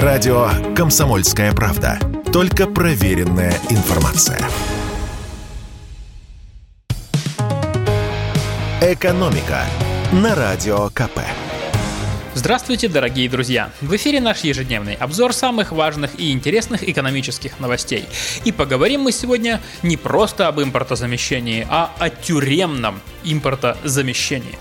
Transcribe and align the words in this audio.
Радио 0.00 0.48
«Комсомольская 0.74 1.52
правда». 1.52 1.98
Только 2.32 2.66
проверенная 2.66 3.52
информация. 3.68 4.40
«Экономика» 8.80 9.66
на 10.12 10.34
Радио 10.34 10.88
КП. 10.88 11.20
Здравствуйте, 12.32 12.88
дорогие 12.88 13.28
друзья! 13.28 13.70
В 13.82 13.94
эфире 13.94 14.22
наш 14.22 14.40
ежедневный 14.40 14.94
обзор 14.94 15.34
самых 15.34 15.72
важных 15.72 16.18
и 16.18 16.32
интересных 16.32 16.88
экономических 16.88 17.60
новостей. 17.60 18.06
И 18.46 18.50
поговорим 18.50 19.02
мы 19.02 19.12
сегодня 19.12 19.60
не 19.82 19.98
просто 19.98 20.48
об 20.48 20.58
импортозамещении, 20.58 21.66
а 21.68 21.92
о 21.98 22.08
тюремном 22.08 23.02
импортозамещении. 23.24 24.58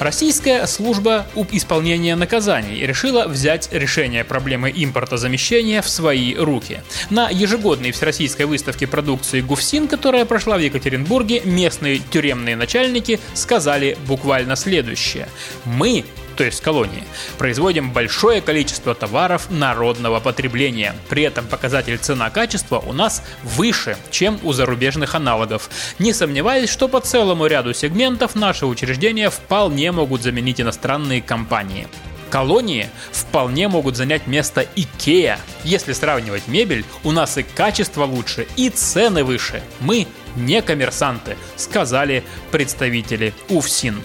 Российская 0.00 0.66
служба 0.66 1.26
исполнения 1.52 2.16
наказаний 2.16 2.86
решила 2.86 3.28
взять 3.28 3.68
решение 3.70 4.24
проблемы 4.24 4.72
импортозамещения 4.74 5.82
в 5.82 5.90
свои 5.90 6.34
руки. 6.34 6.80
На 7.10 7.28
ежегодной 7.28 7.92
всероссийской 7.92 8.46
выставке 8.46 8.86
продукции 8.86 9.42
ГУФСИН, 9.42 9.88
которая 9.88 10.24
прошла 10.24 10.56
в 10.56 10.60
Екатеринбурге, 10.60 11.42
местные 11.44 11.98
тюремные 11.98 12.56
начальники 12.56 13.20
сказали 13.34 13.98
буквально 14.06 14.56
следующее. 14.56 15.28
Мы 15.66 16.06
то 16.36 16.44
есть 16.44 16.60
колонии, 16.60 17.04
производим 17.38 17.92
большое 17.92 18.40
количество 18.40 18.94
товаров 18.94 19.50
народного 19.50 20.20
потребления. 20.20 20.94
При 21.08 21.22
этом 21.22 21.46
показатель 21.46 21.98
цена-качество 21.98 22.78
у 22.78 22.92
нас 22.92 23.22
выше, 23.42 23.96
чем 24.10 24.38
у 24.42 24.52
зарубежных 24.52 25.14
аналогов. 25.14 25.70
Не 25.98 26.12
сомневаюсь, 26.12 26.70
что 26.70 26.88
по 26.88 27.00
целому 27.00 27.46
ряду 27.46 27.74
сегментов 27.74 28.34
наши 28.34 28.66
учреждения 28.66 29.30
вполне 29.30 29.92
могут 29.92 30.22
заменить 30.22 30.60
иностранные 30.60 31.22
компании. 31.22 31.88
Колонии 32.30 32.88
вполне 33.10 33.66
могут 33.66 33.96
занять 33.96 34.28
место 34.28 34.64
Икея. 34.76 35.38
Если 35.64 35.92
сравнивать 35.92 36.46
мебель, 36.46 36.84
у 37.02 37.10
нас 37.10 37.36
и 37.38 37.42
качество 37.42 38.04
лучше, 38.04 38.46
и 38.56 38.70
цены 38.70 39.24
выше. 39.24 39.62
Мы 39.80 40.06
не 40.36 40.62
коммерсанты, 40.62 41.36
сказали 41.56 42.22
представители 42.52 43.34
УФСИН. 43.48 44.00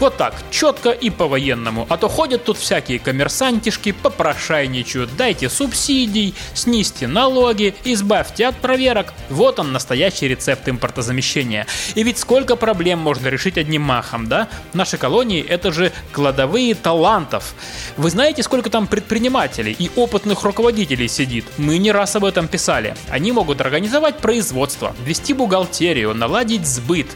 Вот 0.00 0.16
так, 0.16 0.34
четко 0.50 0.92
и 0.92 1.10
по-военному. 1.10 1.86
А 1.90 1.98
то 1.98 2.08
ходят 2.08 2.44
тут 2.44 2.56
всякие 2.56 2.98
коммерсантишки, 2.98 3.92
попрошайничают, 3.92 5.14
дайте 5.14 5.50
субсидий, 5.50 6.34
снизьте 6.54 7.06
налоги, 7.06 7.74
избавьте 7.84 8.46
от 8.46 8.56
проверок. 8.56 9.12
Вот 9.28 9.58
он, 9.58 9.72
настоящий 9.72 10.26
рецепт 10.26 10.66
импортозамещения. 10.70 11.66
И 11.96 12.02
ведь 12.02 12.16
сколько 12.16 12.56
проблем 12.56 12.98
можно 12.98 13.28
решить 13.28 13.58
одним 13.58 13.82
махом, 13.82 14.26
да? 14.26 14.48
Наши 14.72 14.96
колонии— 14.96 15.44
это 15.48 15.70
же 15.70 15.92
кладовые 16.12 16.74
талантов. 16.74 17.54
Вы 17.98 18.08
знаете, 18.08 18.42
сколько 18.42 18.70
там 18.70 18.86
предпринимателей 18.86 19.76
и 19.78 19.90
опытных 19.96 20.44
руководителей 20.44 21.08
сидит? 21.08 21.44
Мы 21.58 21.76
не 21.76 21.92
раз 21.92 22.16
об 22.16 22.24
этом 22.24 22.48
писали. 22.48 22.96
Они 23.10 23.32
могут 23.32 23.60
организовать 23.60 24.16
производство, 24.16 24.96
вести 25.04 25.34
бухгалтерию, 25.34 26.14
наладить 26.14 26.66
сбыт. 26.66 27.08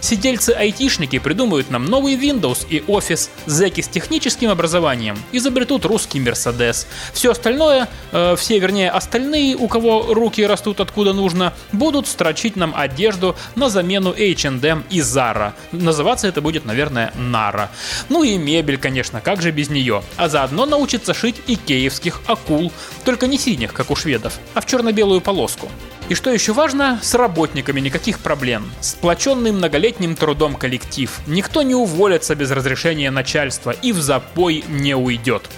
Сидельцы-айтишники 0.00 1.20
придумают 1.20 1.70
нам 1.70 1.84
новые 1.84 2.16
вины 2.16 2.31
Windows 2.32 2.66
и 2.68 2.78
Office, 2.80 3.28
зэки 3.46 3.80
с 3.80 3.88
техническим 3.88 4.50
образованием 4.50 5.18
изобретут 5.32 5.84
русский 5.84 6.20
Мерседес. 6.20 6.86
Все 7.12 7.32
остальное, 7.32 7.88
э, 8.12 8.36
все, 8.36 8.58
вернее, 8.58 8.90
остальные, 8.90 9.56
у 9.56 9.68
кого 9.68 10.14
руки 10.14 10.44
растут 10.46 10.80
откуда 10.80 11.12
нужно, 11.12 11.52
будут 11.72 12.06
строчить 12.06 12.56
нам 12.56 12.74
одежду 12.74 13.36
на 13.54 13.68
замену 13.68 14.12
H&M 14.12 14.84
и 14.90 15.00
Zara. 15.00 15.52
Называться 15.72 16.26
это 16.28 16.40
будет, 16.40 16.64
наверное, 16.64 17.12
Nara. 17.16 17.68
Ну 18.08 18.22
и 18.22 18.38
мебель, 18.38 18.78
конечно, 18.78 19.20
как 19.20 19.42
же 19.42 19.50
без 19.50 19.68
нее. 19.68 20.02
А 20.16 20.28
заодно 20.28 20.66
научиться 20.66 21.14
шить 21.14 21.36
икеевских 21.46 22.20
акул, 22.26 22.72
только 23.04 23.26
не 23.26 23.38
синих, 23.38 23.72
как 23.72 23.90
у 23.90 23.96
шведов, 23.96 24.38
а 24.54 24.60
в 24.60 24.66
черно-белую 24.66 25.20
полоску. 25.20 25.68
И 26.08 26.14
что 26.14 26.30
еще 26.30 26.52
важно, 26.52 26.98
с 27.02 27.14
работниками 27.14 27.80
никаких 27.80 28.18
проблем. 28.18 28.70
Сплоченный 28.80 29.52
многолетним 29.52 30.14
трудом 30.16 30.54
коллектив. 30.54 31.10
Никто 31.26 31.62
не 31.62 31.74
уволится 31.74 32.34
без 32.34 32.50
разрешения 32.50 33.10
начальства 33.10 33.70
и 33.70 33.92
в 33.92 34.00
запой 34.00 34.64
не 34.68 34.94
уйдет. 34.94 35.48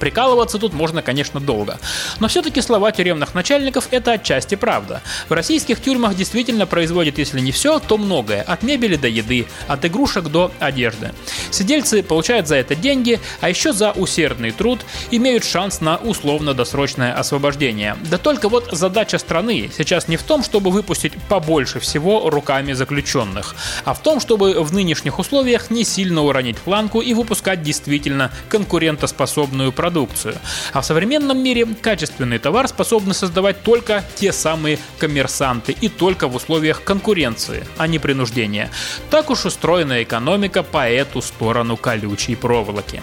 Прикалываться 0.00 0.58
тут 0.58 0.72
можно, 0.72 1.02
конечно, 1.02 1.40
долго. 1.40 1.78
Но 2.20 2.28
все-таки 2.28 2.62
слова 2.62 2.90
тюремных 2.90 3.34
начальников– 3.34 3.88
это 3.90 4.12
отчасти 4.12 4.54
правда. 4.54 5.02
В 5.28 5.32
российских 5.32 5.80
тюрьмах 5.80 6.16
действительно 6.16 6.66
производят, 6.66 7.18
если 7.18 7.38
не 7.38 7.52
все, 7.52 7.78
то 7.78 7.98
многое. 7.98 8.42
От 8.42 8.62
мебели 8.62 8.96
до 8.96 9.08
еды, 9.08 9.46
от 9.68 9.84
игрушек 9.84 10.24
до 10.24 10.50
одежды. 10.58 11.12
Сидельцы 11.50 12.02
получают 12.02 12.48
за 12.48 12.56
это 12.56 12.74
деньги, 12.74 13.20
а 13.42 13.50
еще 13.50 13.74
за 13.74 13.92
усердный 13.92 14.52
труд 14.52 14.80
имеют 15.10 15.44
шанс 15.44 15.82
на 15.82 15.96
условно-досрочное 15.98 17.12
освобождение. 17.12 17.96
Да 18.10 18.16
только 18.16 18.48
вот 18.48 18.70
задача 18.72 19.18
страны 19.18 19.70
сейчас 19.76 20.08
не 20.08 20.16
в 20.16 20.22
том, 20.22 20.42
чтобы 20.42 20.70
выпустить 20.70 21.12
побольше 21.28 21.78
всего 21.78 22.30
руками 22.30 22.72
заключенных, 22.72 23.54
а 23.84 23.92
в 23.92 24.00
том, 24.00 24.18
чтобы 24.18 24.62
в 24.62 24.72
нынешних 24.72 25.18
условиях 25.18 25.70
не 25.70 25.84
сильно 25.84 26.22
уронить 26.22 26.56
планку 26.56 27.02
и 27.02 27.12
выпускать 27.12 27.62
действительно 27.62 28.30
конкурентоспособную 28.48 29.72
продукцию 29.72 29.89
продукцию. 29.90 30.36
А 30.72 30.80
в 30.80 30.86
современном 30.86 31.42
мире 31.42 31.66
качественный 31.66 32.38
товар 32.38 32.68
способны 32.68 33.12
создавать 33.14 33.62
только 33.62 34.04
те 34.14 34.32
самые 34.32 34.78
коммерсанты 34.98 35.72
и 35.72 35.88
только 35.88 36.28
в 36.28 36.36
условиях 36.36 36.84
конкуренции, 36.84 37.66
а 37.76 37.88
не 37.88 37.98
принуждения. 37.98 38.70
Так 39.10 39.30
уж 39.30 39.46
устроена 39.46 40.02
экономика 40.02 40.62
по 40.62 40.88
эту 40.88 41.22
сторону 41.22 41.76
колючей 41.76 42.36
проволоки. 42.36 43.02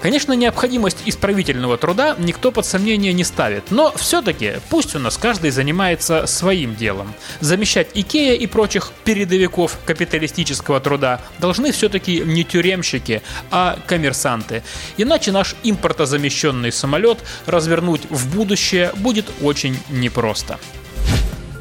Конечно, 0.00 0.32
необходимость 0.34 0.98
исправительного 1.06 1.78
труда 1.78 2.14
никто 2.18 2.52
под 2.52 2.66
сомнение 2.66 3.12
не 3.12 3.24
ставит, 3.24 3.70
но 3.70 3.92
все-таки 3.96 4.54
пусть 4.70 4.94
у 4.94 4.98
нас 4.98 5.16
каждый 5.16 5.50
занимается 5.50 6.26
своим 6.26 6.74
делом. 6.76 7.14
Замещать 7.40 7.88
Икея 7.94 8.34
и 8.34 8.46
прочих 8.46 8.92
передовиков 9.04 9.78
капиталистического 9.84 10.80
труда 10.80 11.20
должны 11.38 11.72
все-таки 11.72 12.20
не 12.20 12.44
тюремщики, 12.44 13.22
а 13.50 13.78
коммерсанты. 13.86 14.62
Иначе 14.96 15.32
наш 15.32 15.56
импортозамещенный 15.62 16.72
самолет 16.72 17.18
развернуть 17.46 18.02
в 18.10 18.34
будущее 18.34 18.92
будет 18.96 19.26
очень 19.40 19.78
непросто. 19.88 20.58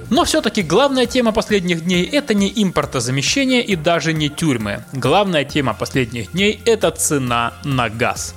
Но 0.10 0.24
все-таки 0.26 0.62
главная 0.62 1.06
тема 1.06 1.32
последних 1.32 1.84
дней 1.84 2.06
это 2.06 2.34
не 2.34 2.52
импортозамещение 2.56 3.64
и 3.64 3.76
даже 3.76 4.14
не 4.14 4.30
тюрьмы. 4.30 4.84
Главная 4.94 5.46
тема 5.46 5.74
последних 5.74 6.32
дней 6.32 6.62
это 6.66 6.92
цена 6.92 7.54
на 7.64 7.90
газ. 7.90 8.36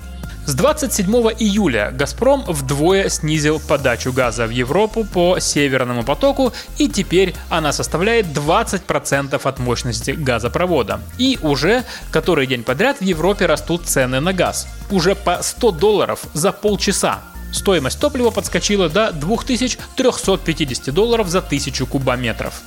С 0.48 0.54
27 0.54 1.04
июля 1.38 1.90
«Газпром» 1.92 2.42
вдвое 2.46 3.10
снизил 3.10 3.60
подачу 3.60 4.14
газа 4.14 4.46
в 4.46 4.50
Европу 4.50 5.04
по 5.04 5.38
Северному 5.40 6.04
потоку, 6.04 6.54
и 6.78 6.88
теперь 6.88 7.34
она 7.50 7.70
составляет 7.70 8.24
20% 8.28 9.38
от 9.44 9.58
мощности 9.58 10.12
газопровода. 10.12 11.00
И 11.18 11.38
уже 11.42 11.84
который 12.10 12.46
день 12.46 12.62
подряд 12.62 13.00
в 13.00 13.04
Европе 13.04 13.44
растут 13.44 13.84
цены 13.84 14.20
на 14.20 14.32
газ. 14.32 14.66
Уже 14.90 15.14
по 15.14 15.42
100 15.42 15.70
долларов 15.72 16.24
за 16.32 16.50
полчаса. 16.50 17.20
Стоимость 17.52 18.00
топлива 18.00 18.30
подскочила 18.30 18.88
до 18.88 19.12
2350 19.12 20.94
долларов 20.94 21.28
за 21.28 21.38
1000 21.38 21.86
кубометров. 21.86 22.62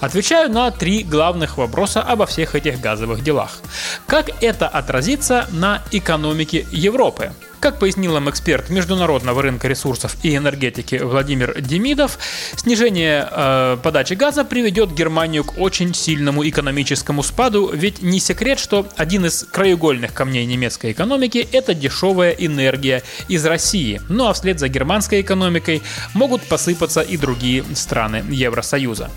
Отвечаю 0.00 0.50
на 0.50 0.70
три 0.70 1.02
главных 1.02 1.58
вопроса 1.58 2.02
обо 2.02 2.26
всех 2.26 2.54
этих 2.54 2.80
газовых 2.80 3.22
делах. 3.22 3.58
Как 4.06 4.30
это 4.42 4.68
отразится 4.68 5.46
на 5.50 5.82
экономике 5.90 6.66
Европы? 6.70 7.32
Как 7.62 7.78
пояснил 7.78 8.14
нам 8.14 8.28
эксперт 8.28 8.70
международного 8.70 9.40
рынка 9.40 9.68
ресурсов 9.68 10.16
и 10.24 10.34
энергетики 10.34 10.96
Владимир 10.96 11.60
Демидов, 11.60 12.18
снижение 12.56 13.28
э, 13.30 13.76
подачи 13.80 14.14
газа 14.14 14.42
приведет 14.42 14.92
Германию 14.92 15.44
к 15.44 15.56
очень 15.60 15.94
сильному 15.94 16.42
экономическому 16.48 17.22
спаду, 17.22 17.70
ведь 17.72 18.02
не 18.02 18.18
секрет, 18.18 18.58
что 18.58 18.88
один 18.96 19.26
из 19.26 19.44
краеугольных 19.44 20.12
камней 20.12 20.44
немецкой 20.44 20.90
экономики– 20.90 21.46
это 21.52 21.72
дешевая 21.72 22.32
энергия 22.32 23.04
из 23.28 23.46
России. 23.46 24.00
Ну 24.08 24.26
а 24.26 24.32
вслед 24.32 24.58
за 24.58 24.66
германской 24.66 25.20
экономикой 25.20 25.82
могут 26.14 26.42
посыпаться 26.42 27.00
и 27.00 27.16
другие 27.16 27.64
страны 27.76 28.24
Евросоюза. 28.28 29.08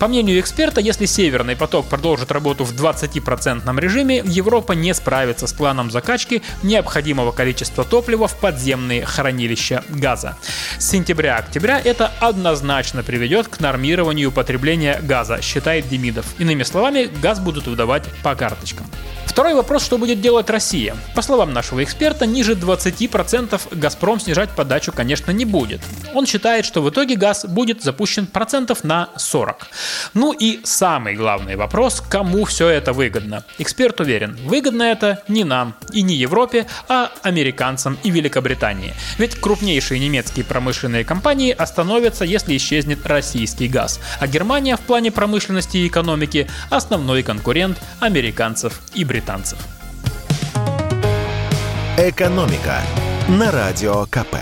По 0.00 0.08
мнению 0.08 0.40
эксперта, 0.40 0.80
если 0.80 1.06
Северный 1.06 1.54
поток 1.54 1.86
продолжит 1.86 2.32
работу 2.32 2.64
в 2.64 2.72
20% 2.72 3.80
режиме, 3.80 4.24
Европа 4.24 4.72
не 4.72 4.92
справится 4.92 5.46
с 5.46 5.52
планом 5.52 5.92
закачки 5.92 6.42
необходимого 6.64 7.30
количества 7.30 7.84
топлива 7.92 8.26
в 8.26 8.36
подземные 8.36 9.04
хранилища 9.04 9.84
газа. 9.90 10.38
С 10.78 10.88
сентября-октября 10.88 11.78
это 11.78 12.10
однозначно 12.20 13.02
приведет 13.02 13.48
к 13.48 13.60
нормированию 13.60 14.32
потребления 14.32 14.98
газа, 15.02 15.42
считает 15.42 15.90
Демидов. 15.90 16.24
Иными 16.38 16.62
словами, 16.62 17.10
газ 17.20 17.38
будут 17.38 17.66
выдавать 17.66 18.04
по 18.22 18.34
карточкам. 18.34 18.86
Второй 19.32 19.54
вопрос, 19.54 19.82
что 19.82 19.96
будет 19.96 20.20
делать 20.20 20.50
Россия? 20.50 20.94
По 21.14 21.22
словам 21.22 21.54
нашего 21.54 21.82
эксперта, 21.82 22.26
ниже 22.26 22.52
20% 22.52 23.60
«Газпром» 23.72 24.20
снижать 24.20 24.50
подачу, 24.50 24.92
конечно, 24.92 25.30
не 25.30 25.46
будет. 25.46 25.80
Он 26.12 26.26
считает, 26.26 26.66
что 26.66 26.82
в 26.82 26.90
итоге 26.90 27.16
газ 27.16 27.46
будет 27.46 27.82
запущен 27.82 28.26
процентов 28.26 28.84
на 28.84 29.08
40. 29.16 29.68
Ну 30.12 30.32
и 30.32 30.60
самый 30.64 31.14
главный 31.14 31.56
вопрос, 31.56 32.02
кому 32.06 32.44
все 32.44 32.68
это 32.68 32.92
выгодно? 32.92 33.42
Эксперт 33.56 34.00
уверен, 34.00 34.36
выгодно 34.44 34.82
это 34.82 35.22
не 35.28 35.44
нам 35.44 35.76
и 35.94 36.02
не 36.02 36.14
Европе, 36.14 36.66
а 36.88 37.10
американцам 37.22 37.81
и 38.02 38.10
Великобритании. 38.10 38.94
Ведь 39.18 39.34
крупнейшие 39.34 40.00
немецкие 40.00 40.44
промышленные 40.44 41.04
компании 41.04 41.50
остановятся, 41.50 42.24
если 42.24 42.56
исчезнет 42.56 43.06
российский 43.06 43.68
газ. 43.68 44.00
А 44.20 44.26
Германия 44.26 44.76
в 44.76 44.80
плане 44.80 45.10
промышленности 45.10 45.78
и 45.78 45.88
экономики 45.88 46.48
основной 46.70 47.22
конкурент 47.22 47.78
американцев 48.00 48.80
и 48.94 49.04
британцев. 49.04 49.58
«Экономика» 51.98 52.80
на 53.28 53.50
Радио 53.50 54.06
КП. 54.06 54.36